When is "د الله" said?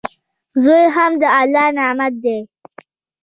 1.21-1.67